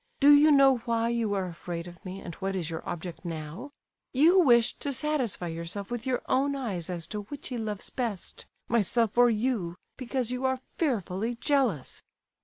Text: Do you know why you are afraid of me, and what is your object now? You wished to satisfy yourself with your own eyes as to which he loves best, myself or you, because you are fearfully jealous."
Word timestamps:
Do 0.19 0.33
you 0.33 0.49
know 0.49 0.77
why 0.79 1.09
you 1.09 1.35
are 1.35 1.45
afraid 1.45 1.85
of 1.87 2.03
me, 2.03 2.21
and 2.21 2.33
what 2.41 2.55
is 2.55 2.71
your 2.71 2.81
object 2.89 3.23
now? 3.23 3.69
You 4.13 4.39
wished 4.39 4.79
to 4.79 4.91
satisfy 4.93 5.49
yourself 5.49 5.91
with 5.91 6.07
your 6.07 6.23
own 6.27 6.55
eyes 6.55 6.89
as 6.89 7.05
to 7.13 7.21
which 7.25 7.49
he 7.49 7.57
loves 7.59 7.91
best, 7.91 8.47
myself 8.67 9.15
or 9.15 9.29
you, 9.29 9.75
because 9.97 10.31
you 10.31 10.43
are 10.43 10.59
fearfully 10.79 11.35
jealous." 11.35 12.01